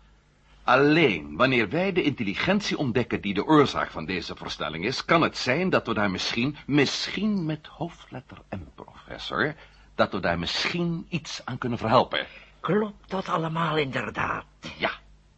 Alleen 0.63 1.35
wanneer 1.37 1.69
wij 1.69 1.91
de 1.91 2.03
intelligentie 2.03 2.77
ontdekken 2.77 3.21
die 3.21 3.33
de 3.33 3.45
oorzaak 3.45 3.91
van 3.91 4.05
deze 4.05 4.35
versnelling 4.35 4.85
is, 4.85 5.05
kan 5.05 5.21
het 5.21 5.37
zijn 5.37 5.69
dat 5.69 5.87
we 5.87 5.93
daar 5.93 6.11
misschien, 6.11 6.57
misschien 6.65 7.45
met 7.45 7.67
hoofdletter 7.67 8.37
M, 8.49 8.63
professor, 8.75 9.55
dat 9.95 10.11
we 10.11 10.19
daar 10.19 10.39
misschien 10.39 11.05
iets 11.09 11.41
aan 11.45 11.57
kunnen 11.57 11.77
verhelpen. 11.77 12.27
Klopt 12.59 13.09
dat 13.09 13.29
allemaal 13.29 13.77
inderdaad? 13.77 14.45
Ja. 14.77 14.91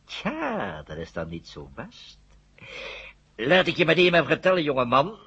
Tja, 0.05 0.81
dat 0.85 0.97
is 0.97 1.13
dan 1.13 1.29
niet 1.29 1.47
zo 1.47 1.69
best. 1.75 2.19
Laat 3.35 3.67
ik 3.67 3.77
je 3.77 3.85
meteen 3.85 4.11
maar 4.11 4.25
vertellen, 4.25 4.63
jongeman. 4.63 5.17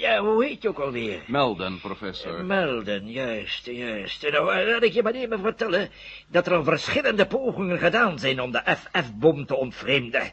Ja, 0.00 0.20
hoe 0.20 0.44
heet 0.44 0.62
je 0.62 0.68
ook 0.68 0.78
alweer? 0.78 1.22
Melden, 1.26 1.80
professor. 1.80 2.44
Melden, 2.44 3.10
juist, 3.10 3.66
juist. 3.66 4.30
Nou, 4.30 4.54
eh, 4.54 4.68
laat 4.68 4.82
ik 4.82 4.92
je 4.92 5.02
maar 5.02 5.14
even 5.14 5.40
vertellen 5.40 5.90
dat 6.28 6.46
er 6.46 6.64
verschillende 6.64 7.26
pogingen 7.26 7.78
gedaan 7.78 8.18
zijn 8.18 8.40
om 8.40 8.52
de 8.52 8.62
FF-bom 8.64 9.46
te 9.46 9.56
ontvreemden. 9.56 10.32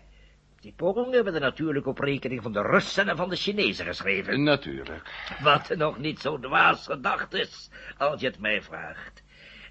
Die 0.60 0.74
pogingen 0.76 1.24
werden 1.24 1.42
natuurlijk 1.42 1.86
op 1.86 2.00
rekening 2.00 2.42
van 2.42 2.52
de 2.52 2.62
Russen 2.62 3.10
en 3.10 3.18
van 3.18 3.30
de 3.30 3.36
Chinezen 3.36 3.86
geschreven. 3.86 4.44
Natuurlijk. 4.44 5.36
Wat 5.42 5.76
nog 5.76 5.98
niet 5.98 6.20
zo 6.20 6.40
dwaas 6.40 6.86
gedacht 6.86 7.34
is, 7.34 7.70
als 7.98 8.22
je 8.22 8.28
het 8.28 8.40
mij 8.40 8.62
vraagt. 8.62 9.24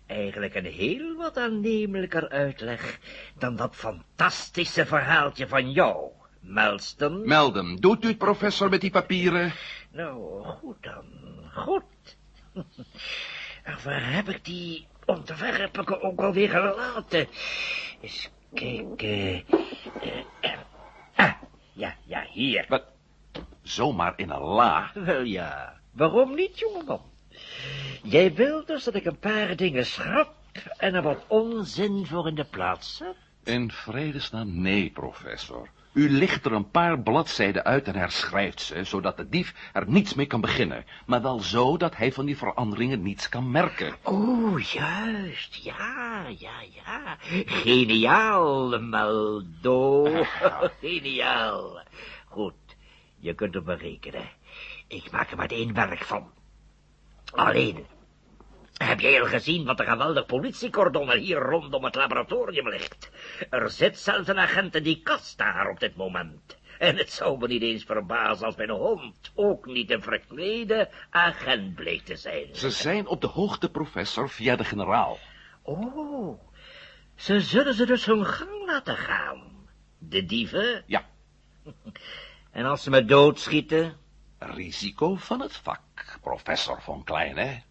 Eigenlijk 0.07 0.55
een 0.55 0.65
heel 0.65 1.15
wat 1.17 1.37
aannemelijker 1.37 2.29
uitleg 2.29 2.99
dan 3.39 3.57
dat 3.57 3.77
fantastische 3.77 4.87
verhaaltje 4.87 5.49
van 5.49 5.71
jou, 5.73 6.11
Melston. 6.41 7.27
Melden, 7.29 7.77
doet 7.77 8.05
u 8.05 8.09
het, 8.09 8.19
professor, 8.19 8.69
met 8.69 8.81
die 8.81 8.91
papieren? 8.91 9.53
nou, 9.91 10.43
goed 10.45 10.77
dan, 10.81 11.05
goed. 11.55 12.17
Ach, 13.65 13.83
waar 13.83 14.13
heb 14.13 14.29
ik 14.29 14.45
die 14.45 14.87
ontwerpen 15.07 16.03
ook 16.03 16.21
alweer 16.21 16.49
gelaten? 16.49 17.29
Eens 18.01 18.31
kijken. 18.55 19.45
eh, 20.01 20.25
eh, 20.41 20.59
ah, 21.15 21.33
ja, 21.73 21.97
ja, 22.05 22.27
hier. 22.31 22.65
Wat? 22.69 22.85
Zomaar 23.63 24.13
in 24.17 24.31
een 24.31 24.43
la? 24.43 24.91
Wel 24.95 25.23
ja, 25.23 25.81
waarom 25.93 26.35
niet, 26.35 26.59
jongeman? 26.59 27.03
Jij 28.03 28.35
wilt 28.35 28.67
dus 28.67 28.85
dat 28.85 28.95
ik 28.95 29.05
een 29.05 29.19
paar 29.19 29.57
dingen 29.57 29.87
schrap 29.87 30.35
en 30.77 30.95
er 30.95 31.03
wat 31.03 31.25
onzin 31.27 32.07
voor 32.07 32.29
in 32.29 32.35
de 32.35 32.45
plaats 32.45 32.97
zet? 32.97 33.17
In 33.45 33.71
vredesnaam 33.71 34.61
nee, 34.61 34.91
professor. 34.91 35.69
U 35.93 36.11
licht 36.11 36.45
er 36.45 36.53
een 36.53 36.71
paar 36.71 37.01
bladzijden 37.01 37.65
uit 37.65 37.87
en 37.87 37.95
herschrijft 37.95 38.61
ze, 38.61 38.85
zodat 38.85 39.17
de 39.17 39.29
dief 39.29 39.55
er 39.73 39.85
niets 39.89 40.15
mee 40.15 40.27
kan 40.27 40.41
beginnen. 40.41 40.85
Maar 41.07 41.23
wel 41.23 41.41
zo 41.41 41.77
dat 41.77 41.97
hij 41.97 42.13
van 42.13 42.27
die 42.27 42.37
veranderingen 42.37 43.03
niets 43.03 43.29
kan 43.29 43.51
merken. 43.51 43.95
Oh, 44.03 44.61
juist, 44.61 45.55
ja, 45.55 46.27
ja, 46.39 46.61
ja. 46.75 47.17
Geniaal, 47.47 48.81
Maldo. 48.81 50.05
Geniaal. 50.81 51.81
Goed, 52.25 52.77
je 53.19 53.35
kunt 53.35 53.55
er 53.55 53.63
berekenen. 53.63 54.29
Ik 54.87 55.11
maak 55.11 55.31
er 55.31 55.37
meteen 55.37 55.75
werk 55.75 56.05
van. 56.05 56.31
Alleen, 57.31 57.87
heb 58.85 59.01
jij 59.01 59.21
al 59.21 59.27
gezien 59.27 59.65
wat 59.65 59.81
een 59.81 59.87
geweldig 59.87 60.27
politiecordon 60.27 61.11
er 61.11 61.19
hier 61.19 61.39
rondom 61.39 61.85
het 61.85 61.95
laboratorium 61.95 62.69
ligt? 62.69 63.11
Er 63.51 63.71
zit 63.71 63.99
zelfs 63.99 64.29
een 64.29 64.39
agent 64.39 64.75
in 64.75 64.83
die 64.83 65.03
kast 65.03 65.39
daar 65.39 65.69
op 65.69 65.81
dit 65.81 65.97
moment. 65.97 66.59
En 66.79 66.97
het 66.97 67.11
zou 67.11 67.39
me 67.39 67.47
niet 67.47 67.63
eens 67.63 67.85
verbazen 67.85 68.47
als 68.47 68.57
mijn 68.57 68.71
hond 68.71 69.33
ook 69.35 69.67
niet 69.67 69.91
een 69.91 70.03
verklede 70.03 70.89
agent 71.11 71.75
bleek 71.75 72.05
te 72.05 72.17
zijn. 72.17 72.47
Ze 72.53 72.71
zijn 72.71 73.07
op 73.07 73.21
de 73.21 73.27
hoogte, 73.27 73.71
professor, 73.71 74.29
via 74.31 74.57
de 74.57 74.65
generaal. 74.65 75.19
Oh, 75.63 76.41
ze 77.15 77.41
zullen 77.41 77.75
ze 77.75 77.87
dus 77.87 78.05
hun 78.05 78.27
gang 78.27 78.67
laten 78.67 78.97
gaan. 78.97 79.43
De 79.99 80.25
dieven? 80.25 80.83
Ja. 80.87 81.05
En 82.51 82.65
als 82.65 82.83
ze 82.83 82.91
me 82.91 83.05
doodschieten? 83.05 83.97
Risico 84.39 85.15
van 85.15 85.41
het 85.41 85.57
vak, 85.57 86.19
professor 86.21 86.83
von 86.83 87.05
Kleine. 87.05 87.63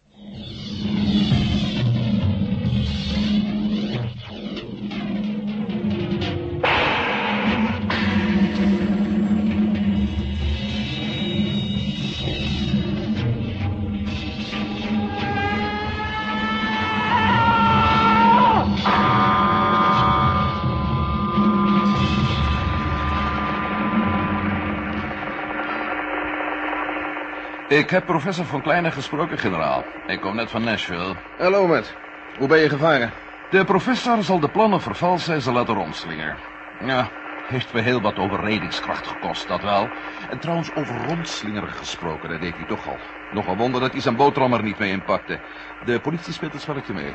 Ik 27.70 27.90
heb 27.90 28.06
professor 28.06 28.44
von 28.44 28.62
Kleine 28.62 28.90
gesproken, 28.90 29.38
generaal. 29.38 29.84
Ik 30.06 30.20
kom 30.20 30.34
net 30.34 30.50
van 30.50 30.64
Nashville. 30.64 31.14
Hallo, 31.38 31.66
Matt. 31.66 31.94
Hoe 32.38 32.48
ben 32.48 32.58
je 32.58 32.68
gevaren? 32.68 33.12
De 33.50 33.64
professor 33.64 34.22
zal 34.22 34.40
de 34.40 34.48
plannen 34.48 34.80
vervalsen 34.80 35.34
en 35.34 35.42
ze 35.42 35.52
laten 35.52 35.74
rondslingeren. 35.74 36.36
Ja, 36.84 37.08
heeft 37.46 37.72
me 37.72 37.80
heel 37.80 38.00
wat 38.00 38.18
overredingskracht 38.18 39.06
gekost, 39.06 39.48
dat 39.48 39.62
wel. 39.62 39.88
En 40.30 40.38
trouwens, 40.38 40.74
over 40.74 41.04
rondslingeren 41.06 41.68
gesproken, 41.68 42.28
dat 42.28 42.40
deed 42.40 42.56
hij 42.56 42.66
toch 42.66 42.88
al. 42.88 42.98
Nogal 43.32 43.56
wonder 43.56 43.80
dat 43.80 43.92
hij 43.92 44.00
zijn 44.00 44.16
boterham 44.16 44.52
er 44.52 44.62
niet 44.62 44.78
mee 44.78 44.90
inpakte. 44.90 45.40
De 45.84 46.00
politie 46.00 46.32
speelt 46.32 46.52
het 46.52 46.62
spelletje 46.62 46.92
mee. 46.92 47.14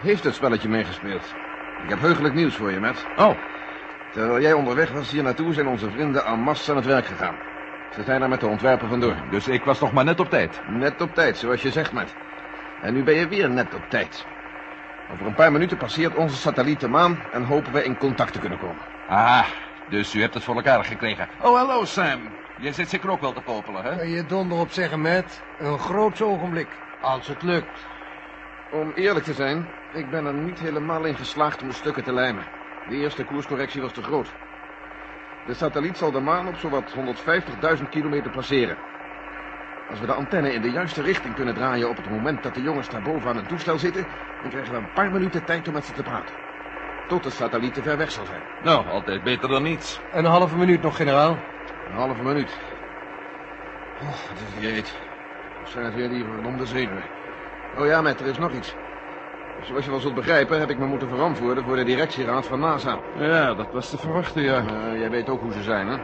Heeft 0.00 0.24
het 0.24 0.34
spelletje 0.34 0.68
meegespeeld? 0.68 1.34
Ik 1.82 1.88
heb 1.88 2.00
heugelijk 2.00 2.34
nieuws 2.34 2.54
voor 2.54 2.70
je, 2.70 2.80
Matt. 2.80 3.06
Oh, 3.16 3.34
Terwijl 4.12 4.40
jij 4.40 4.52
onderweg 4.52 4.90
was 4.90 5.10
hier 5.10 5.22
naartoe, 5.22 5.52
zijn 5.52 5.68
onze 5.68 5.90
vrienden 5.90 6.24
en 6.24 6.40
masse 6.40 6.70
aan 6.70 6.76
het 6.76 6.86
werk 6.86 7.06
gegaan. 7.06 7.34
Ze 7.94 8.02
zijn 8.02 8.22
er 8.22 8.28
met 8.28 8.40
de 8.40 8.46
ontwerpen 8.46 8.88
vandoor. 8.88 9.16
dus 9.30 9.48
ik 9.48 9.64
was 9.64 9.80
nog 9.80 9.92
maar 9.92 10.04
net 10.04 10.20
op 10.20 10.30
tijd. 10.30 10.60
Net 10.66 11.00
op 11.00 11.14
tijd, 11.14 11.36
zoals 11.38 11.62
je 11.62 11.70
zegt, 11.70 11.92
Matt. 11.92 12.14
En 12.82 12.94
nu 12.94 13.02
ben 13.02 13.14
je 13.14 13.28
weer 13.28 13.50
net 13.50 13.74
op 13.74 13.82
tijd. 13.88 14.26
Over 15.12 15.26
een 15.26 15.34
paar 15.34 15.52
minuten 15.52 15.76
passeert 15.76 16.14
onze 16.14 16.36
satelliet 16.36 16.80
de 16.80 16.88
maan 16.88 17.18
en 17.32 17.44
hopen 17.44 17.72
we 17.72 17.84
in 17.84 17.96
contact 17.96 18.32
te 18.32 18.38
kunnen 18.38 18.58
komen. 18.58 18.82
Ah, 19.08 19.46
dus 19.88 20.14
u 20.14 20.20
hebt 20.20 20.34
het 20.34 20.42
voor 20.42 20.54
elkaar 20.54 20.84
gekregen. 20.84 21.28
Oh, 21.40 21.56
hallo 21.56 21.84
Sam. 21.84 22.20
Je 22.60 22.72
zit 22.72 22.88
zeker 22.88 23.10
ook 23.10 23.20
wel 23.20 23.32
te 23.32 23.40
popelen, 23.40 23.82
hè? 23.82 23.96
Kan 23.96 24.08
je 24.08 24.26
donder 24.26 24.58
op 24.58 24.70
zeggen, 24.70 25.00
Matt? 25.00 25.42
Een 25.58 25.78
groot 25.78 26.22
ogenblik. 26.22 26.68
Als 27.00 27.26
het 27.26 27.42
lukt. 27.42 27.86
Om 28.70 28.92
eerlijk 28.94 29.24
te 29.24 29.32
zijn, 29.34 29.66
ik 29.92 30.10
ben 30.10 30.26
er 30.26 30.34
niet 30.34 30.58
helemaal 30.58 31.04
in 31.04 31.16
geslaagd 31.16 31.62
om 31.62 31.68
de 31.68 31.74
stukken 31.74 32.04
te 32.04 32.12
lijmen. 32.12 32.44
De 32.88 32.96
eerste 32.96 33.24
koerscorrectie 33.24 33.80
was 33.80 33.92
te 33.92 34.02
groot. 34.02 34.28
De 35.48 35.54
satelliet 35.54 35.96
zal 35.96 36.10
de 36.10 36.20
maan 36.20 36.48
op 36.48 36.56
zowat 36.56 36.94
150.000 37.78 37.88
kilometer 37.90 38.30
passeren. 38.30 38.76
Als 39.90 40.00
we 40.00 40.06
de 40.06 40.12
antenne 40.12 40.52
in 40.52 40.62
de 40.62 40.70
juiste 40.70 41.02
richting 41.02 41.34
kunnen 41.34 41.54
draaien 41.54 41.88
op 41.88 41.96
het 41.96 42.10
moment 42.10 42.42
dat 42.42 42.54
de 42.54 42.62
jongens 42.62 42.88
daar 42.88 43.02
boven 43.02 43.28
aan 43.28 43.36
het 43.36 43.48
toestel 43.48 43.78
zitten, 43.78 44.06
dan 44.42 44.50
krijgen 44.50 44.72
we 44.72 44.78
een 44.78 44.92
paar 44.92 45.10
minuten 45.10 45.44
tijd 45.44 45.68
om 45.68 45.74
met 45.74 45.84
ze 45.84 45.92
te 45.92 46.02
praten. 46.02 46.34
Tot 47.06 47.22
de 47.22 47.30
satelliet 47.30 47.74
te 47.74 47.82
ver 47.82 47.96
weg 47.96 48.10
zal 48.10 48.24
zijn. 48.24 48.42
Nou, 48.62 48.86
altijd 48.86 49.22
beter 49.22 49.48
dan 49.48 49.62
niets. 49.62 50.00
Een 50.12 50.24
halve 50.24 50.56
minuut 50.56 50.82
nog, 50.82 50.96
generaal. 50.96 51.38
Een 51.88 51.94
halve 51.94 52.22
minuut. 52.22 52.58
Oh, 54.00 54.08
wat 54.08 54.62
is 54.62 54.94
zijn 55.64 55.84
het 55.84 55.94
weer 55.94 56.08
die 56.08 56.24
verdomde 56.24 56.66
zenuwen? 56.66 57.04
Oh 57.78 57.86
ja, 57.86 58.00
met 58.00 58.20
er 58.20 58.26
is 58.26 58.38
nog 58.38 58.52
iets. 58.52 58.74
Zoals 59.60 59.84
je 59.84 59.90
wel 59.90 60.00
zult 60.00 60.14
begrijpen, 60.14 60.58
heb 60.58 60.70
ik 60.70 60.78
me 60.78 60.86
moeten 60.86 61.08
verantwoorden 61.08 61.64
voor 61.64 61.76
de 61.76 61.84
directieraad 61.84 62.46
van 62.46 62.60
NASA. 62.60 62.98
Ja, 63.14 63.54
dat 63.54 63.66
was 63.70 63.88
te 63.90 63.98
verwachten, 63.98 64.42
ja. 64.42 64.58
Eh, 64.58 64.98
jij 64.98 65.10
weet 65.10 65.28
ook 65.28 65.40
hoe 65.40 65.52
ze 65.52 65.62
zijn, 65.62 65.88
hè? 65.88 65.96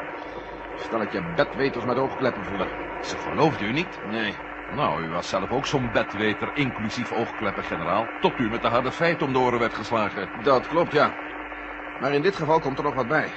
Stel 0.75 1.03
ik 1.03 1.13
je 1.13 1.23
bedweters 1.35 1.85
met 1.85 1.97
oogkleppen 1.97 2.45
voelen. 2.45 2.69
Ze 3.01 3.17
geloofde 3.17 3.65
u 3.65 3.73
niet? 3.73 3.99
Nee. 4.03 4.35
Nou, 4.75 5.05
u 5.05 5.09
was 5.09 5.29
zelf 5.29 5.51
ook 5.51 5.67
zo'n 5.67 5.91
bedweter, 5.93 6.51
inclusief 6.55 7.13
oogkleppen, 7.13 7.65
generaal. 7.65 8.07
Tot 8.21 8.39
u 8.39 8.49
met 8.51 8.63
de 8.63 8.69
harde 8.69 8.93
feiten 8.93 9.27
om 9.27 9.33
de 9.33 9.39
oren 9.39 9.59
werd 9.59 9.75
geslagen. 9.75 10.29
Dat 10.43 10.67
klopt, 10.67 10.93
ja. 10.93 11.11
Maar 12.01 12.13
in 12.13 12.23
dit 12.23 12.37
geval 12.37 12.61
komt 12.61 12.79
er 12.79 12.85
nog 12.85 12.95
wat 12.95 13.09
bij. 13.09 13.33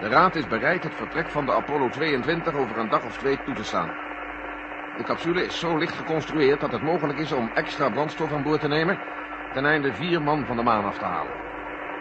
De 0.00 0.08
raad 0.08 0.36
is 0.36 0.46
bereid 0.46 0.82
het 0.82 0.94
vertrek 0.94 1.30
van 1.30 1.46
de 1.46 1.52
Apollo 1.52 1.88
22 1.88 2.54
over 2.54 2.78
een 2.78 2.88
dag 2.88 3.04
of 3.04 3.16
twee 3.18 3.38
toe 3.44 3.54
te 3.54 3.64
staan. 3.64 4.01
De 5.02 5.08
capsule 5.08 5.44
is 5.44 5.58
zo 5.58 5.76
licht 5.76 5.94
geconstrueerd 5.94 6.60
dat 6.60 6.72
het 6.72 6.82
mogelijk 6.82 7.18
is 7.18 7.32
om 7.32 7.50
extra 7.54 7.90
brandstof 7.90 8.32
aan 8.32 8.42
boord 8.42 8.60
te 8.60 8.68
nemen... 8.68 8.98
ten 9.52 9.64
einde 9.64 9.92
vier 9.92 10.22
man 10.22 10.46
van 10.46 10.56
de 10.56 10.62
maan 10.62 10.84
af 10.84 10.98
te 10.98 11.04
halen. 11.04 11.32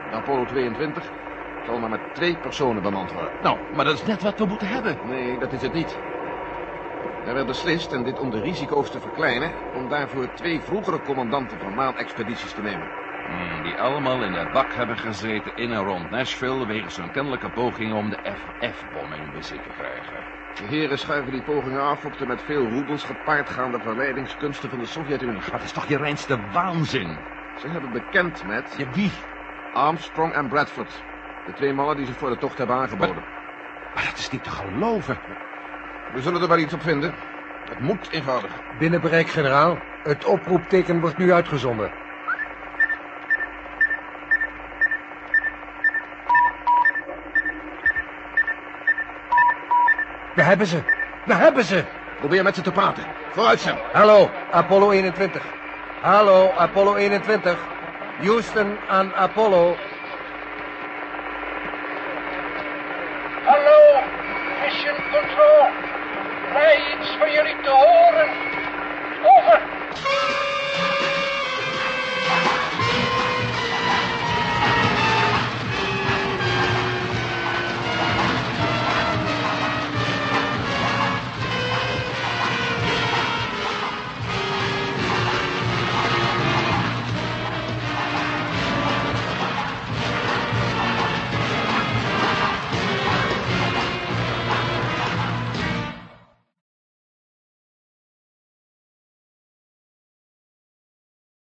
De 0.09 0.15
Apollo 0.15 0.45
22 0.45 1.11
zal 1.65 1.79
maar 1.79 1.89
met 1.89 2.13
twee 2.13 2.37
personen 2.37 2.81
bemand 2.81 3.11
worden. 3.11 3.31
Nou, 3.41 3.57
maar 3.73 3.85
dat 3.85 3.93
is 3.93 4.05
net 4.05 4.21
wat 4.21 4.37
we 4.37 4.45
moeten 4.45 4.67
hebben. 4.67 4.97
Nee, 5.03 5.39
dat 5.39 5.51
is 5.51 5.61
het 5.61 5.73
niet. 5.73 5.97
Er 7.25 7.33
werd 7.33 7.47
beslist, 7.47 7.91
en 7.91 8.03
dit 8.03 8.19
om 8.19 8.29
de 8.29 8.39
risico's 8.39 8.91
te 8.91 8.99
verkleinen... 8.99 9.51
om 9.73 9.89
daarvoor 9.89 10.33
twee 10.33 10.61
vroegere 10.61 11.01
commandanten 11.01 11.59
van 11.59 11.73
maanexpedities 11.73 12.53
te 12.53 12.61
nemen. 12.61 13.00
Hmm, 13.31 13.61
die 13.63 13.79
allemaal 13.79 14.23
in 14.23 14.33
de 14.33 14.47
bak 14.51 14.73
hebben 14.73 14.97
gezeten 14.97 15.51
in 15.55 15.71
en 15.71 15.83
rond 15.83 16.09
Nashville... 16.09 16.65
wegens 16.65 16.95
hun 16.95 17.11
kennelijke 17.11 17.49
pogingen 17.49 17.95
om 17.95 18.09
de 18.09 18.17
FF-bom 18.23 19.13
in 19.13 19.31
bezit 19.33 19.63
te 19.63 19.69
krijgen. 19.77 20.23
De 20.57 20.65
heren 20.65 20.99
schuiven 20.99 21.31
die 21.31 21.41
pogingen 21.41 21.81
af 21.81 22.05
op 22.05 22.17
de 22.17 22.25
met 22.25 22.41
veel 22.41 22.69
roebels 22.69 23.03
gepaardgaande 23.03 23.79
verleidingskunsten 23.79 24.69
van 24.69 24.79
de 24.79 24.85
Sovjet-Unie. 24.85 25.39
Maar 25.39 25.51
dat 25.51 25.63
is 25.63 25.71
toch 25.71 25.87
je 25.87 25.97
reinste 25.97 26.39
waanzin? 26.51 27.17
Ze 27.61 27.67
hebben 27.67 27.91
bekend 27.91 28.43
met 28.45 28.73
Ja, 28.77 28.85
wie? 28.93 29.11
Armstrong 29.73 30.33
en 30.33 30.47
Bradford. 30.47 31.03
De 31.45 31.53
twee 31.53 31.73
mannen 31.73 31.95
die 31.95 32.05
zich 32.05 32.17
voor 32.17 32.29
de 32.29 32.37
tocht 32.37 32.57
hebben 32.57 32.75
aangeboden. 32.75 33.23
Maar 33.93 34.05
dat 34.05 34.17
is 34.17 34.29
niet 34.29 34.43
te 34.43 34.49
geloven. 34.49 35.17
We 36.13 36.21
zullen 36.21 36.41
er 36.41 36.47
wel 36.47 36.57
iets 36.57 36.73
op 36.73 36.81
vinden. 36.81 37.13
Het 37.69 37.79
moet 37.79 38.11
eenvoudig. 38.11 38.61
Binnen 38.77 39.01
bereik, 39.01 39.27
generaal. 39.27 39.77
Het 40.03 40.25
oproepteken 40.25 40.99
wordt 40.99 41.17
nu 41.17 41.33
uitgezonden. 41.33 42.00
Hebben 50.51 50.67
ze. 50.67 50.81
We 51.25 51.33
hebben 51.33 51.63
ze. 51.63 51.83
Probeer 52.19 52.43
met 52.43 52.55
ze 52.55 52.61
te 52.61 52.71
praten. 52.71 53.03
Vooruit, 53.31 53.59
Sam. 53.59 53.77
Hallo, 53.91 54.29
Apollo 54.51 54.91
21. 54.91 55.41
Hallo, 56.01 56.49
Apollo 56.57 56.95
21. 56.95 57.57
Houston 58.21 58.77
aan 58.89 59.13
Apollo. 59.15 59.75